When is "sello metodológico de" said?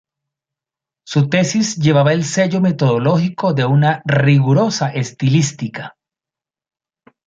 2.23-3.65